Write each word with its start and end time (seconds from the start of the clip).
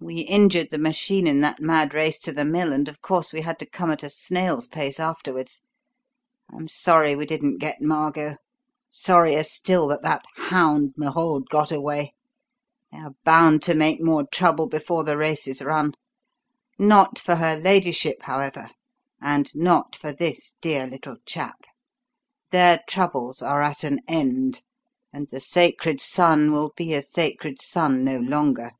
We 0.00 0.18
injured 0.24 0.68
the 0.70 0.76
machine 0.76 1.26
in 1.26 1.40
that 1.40 1.58
mad 1.58 1.94
race 1.94 2.18
to 2.18 2.32
the 2.32 2.44
mill, 2.44 2.74
and 2.74 2.86
of 2.90 3.00
course 3.00 3.32
we 3.32 3.40
had 3.40 3.58
to 3.60 3.64
come 3.64 3.90
at 3.90 4.02
a 4.02 4.10
snail's 4.10 4.68
pace 4.68 5.00
afterwards. 5.00 5.62
I'm 6.52 6.68
sorry 6.68 7.16
we 7.16 7.24
didn't 7.24 7.56
get 7.56 7.80
Margot 7.80 8.36
sorrier 8.90 9.42
still 9.42 9.86
that 9.88 10.02
that 10.02 10.26
hound 10.36 10.92
Merode 10.98 11.48
got 11.48 11.72
away. 11.72 12.12
They 12.92 12.98
are 12.98 13.14
bound 13.24 13.62
to 13.62 13.74
make 13.74 13.98
more 14.02 14.26
trouble 14.26 14.68
before 14.68 15.04
the 15.04 15.16
race 15.16 15.48
is 15.48 15.62
run. 15.62 15.94
Not 16.78 17.18
for 17.18 17.36
her 17.36 17.56
ladyship, 17.56 18.24
however, 18.24 18.68
and 19.22 19.50
not 19.56 19.96
for 19.96 20.12
this 20.12 20.54
dear 20.60 20.86
little 20.86 21.16
chap. 21.24 21.58
Their 22.50 22.82
troubles 22.86 23.40
are 23.40 23.62
at 23.62 23.84
an 23.84 24.00
end, 24.06 24.64
and 25.14 25.30
the 25.30 25.40
sacred 25.40 25.98
son 25.98 26.52
will 26.52 26.74
be 26.76 26.92
a 26.92 27.00
sacred 27.00 27.58
son 27.62 28.04
no 28.04 28.18
longer." 28.18 28.72